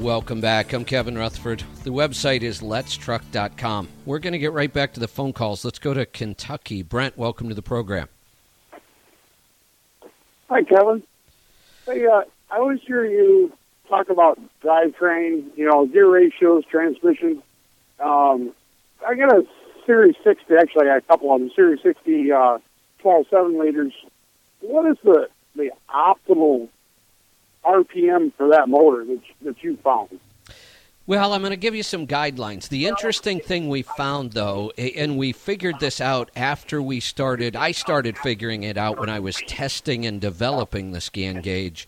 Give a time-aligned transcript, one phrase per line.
[0.00, 0.72] Welcome back.
[0.72, 1.62] I'm Kevin Rutherford.
[1.84, 3.88] The website is letstruck.com.
[4.04, 5.64] We're going to get right back to the phone calls.
[5.64, 6.82] Let's go to Kentucky.
[6.82, 8.08] Brent, welcome to the program.
[10.48, 11.04] Hi, Kevin.
[11.86, 13.52] Hey, uh, I always hear you
[13.88, 17.40] talk about drivetrain, you know, gear ratios, transmission.
[18.00, 18.52] Um,
[19.06, 19.46] I got a
[19.86, 22.58] Series 60, actually, I got a couple of them, Series 60 uh,
[22.98, 23.92] 12 7 liters.
[24.60, 26.68] What is the, the optimal
[27.64, 30.20] RPM for that motor that, that you found?
[31.06, 32.68] Well, I'm going to give you some guidelines.
[32.68, 37.72] The interesting thing we found, though, and we figured this out after we started, I
[37.72, 41.86] started figuring it out when I was testing and developing the scan gauge.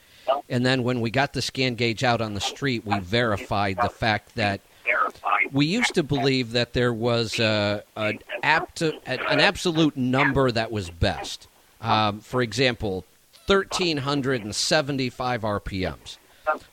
[0.51, 3.89] And then when we got the scan gauge out on the street, we verified the
[3.89, 4.61] fact that
[5.51, 10.91] we used to believe that there was a, an, apt, an absolute number that was
[10.91, 11.49] best.
[11.81, 13.05] Um, for example,
[13.47, 16.19] 1,375 RPMs.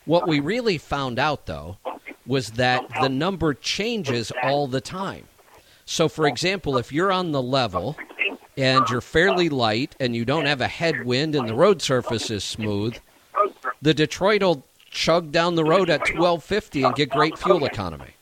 [0.05, 1.77] What we really found out, though,
[2.25, 5.27] was that the number changes all the time.
[5.85, 7.97] So, for example, if you're on the level
[8.57, 12.43] and you're fairly light and you don't have a headwind and the road surface is
[12.43, 12.97] smooth,
[13.81, 18.15] the Detroit will chug down the road at 1250 and get great fuel economy.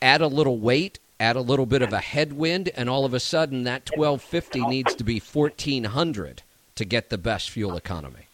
[0.00, 3.20] Add a little weight, add a little bit of a headwind, and all of a
[3.20, 6.42] sudden that 1250 needs to be 1400
[6.78, 8.28] to get the best fuel economy.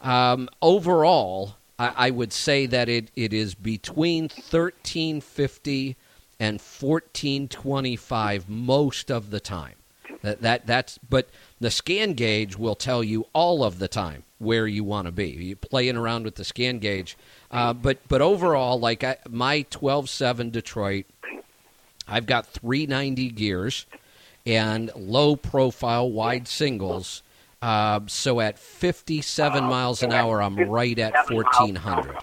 [0.00, 5.96] Um, overall, I, I, would say that it, it is between 1350
[6.40, 9.74] and 1425 most of the time.
[10.22, 11.28] That, that that's but
[11.60, 15.28] the scan gauge will tell you all of the time where you want to be.
[15.28, 17.18] You playing around with the scan gauge,
[17.50, 21.04] uh, but but overall, like I, my 12.7 Detroit,
[22.08, 23.84] I've got 390 gears
[24.46, 27.22] and low profile wide singles
[27.66, 32.16] uh, so at 57 miles an hour, I'm right at 1400.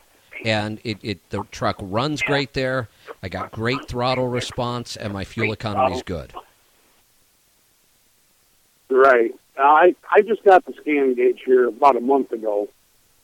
[0.46, 2.88] And it, it the truck runs great there.
[3.22, 6.32] I got great throttle response, and my fuel economy is good.
[8.90, 9.36] Right.
[9.58, 12.70] I I just got the scan gauge here about a month ago,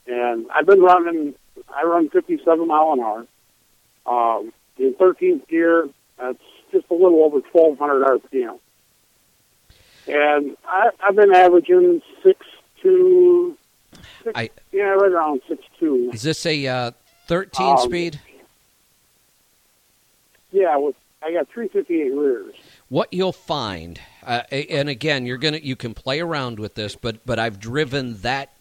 [0.06, 1.35] and I've been running.
[1.74, 3.28] I run 57 mile an hour.
[4.06, 5.88] Um, in 13th gear,
[6.18, 6.38] that's
[6.72, 8.59] just a little over 1200 RPM
[10.09, 12.46] and I, I've been averaging six
[12.81, 13.58] two.
[14.24, 16.12] Six, I, yeah, right around six two.
[16.14, 16.92] Is this a uh,
[17.28, 18.20] thirteen um, speed?
[20.52, 22.56] Yeah, with, I got three fifty eight rears.
[22.90, 27.26] What you'll find, uh, and again, you're gonna you can play around with this, but
[27.26, 28.53] but I've driven that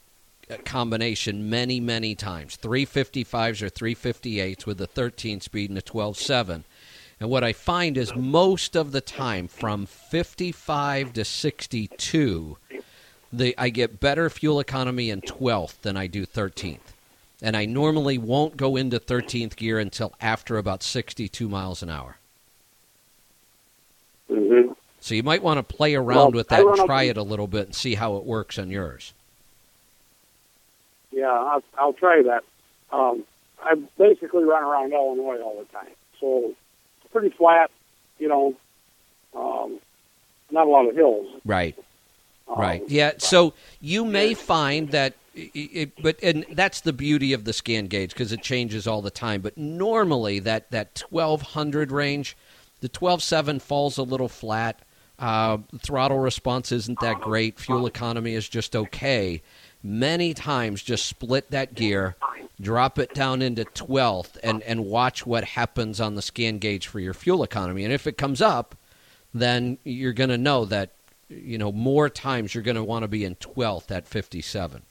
[0.50, 6.64] uh, combination many many times 355s or 358s with a 13 speed and a 12.7
[7.20, 12.56] and what I find is most of the time, from 55 to 62,
[13.32, 16.78] the, I get better fuel economy in 12th than I do 13th.
[17.42, 22.18] And I normally won't go into 13th gear until after about 62 miles an hour.
[24.30, 24.72] Mm-hmm.
[25.00, 27.46] So you might want to play around well, with that and try it a little
[27.46, 29.12] bit and see how it works on yours.
[31.10, 32.44] Yeah, I'll, I'll try that.
[32.92, 33.24] Um,
[33.62, 36.54] I basically run around Illinois all the time, so
[37.12, 37.70] pretty flat,
[38.18, 38.54] you know,
[39.34, 39.78] um,
[40.50, 41.26] not a lot of hills.
[41.44, 41.76] Right.
[42.48, 42.82] Um, right.
[42.88, 43.12] Yeah.
[43.18, 48.10] So you may find that, it, but and that's the beauty of the scan gauge
[48.10, 49.40] because it changes all the time.
[49.40, 52.36] But normally that that twelve hundred range,
[52.80, 54.80] the twelve seven falls a little flat.
[55.18, 57.58] Uh, throttle response isn't that great.
[57.58, 59.42] Fuel economy is just okay.
[59.82, 62.16] Many times, just split that gear
[62.60, 67.00] drop it down into 12th and, and watch what happens on the scan gauge for
[67.00, 67.84] your fuel economy.
[67.84, 68.74] And if it comes up,
[69.32, 70.92] then you're going to know that,
[71.28, 74.82] you know, more times you're going to want to be in 12th at 57.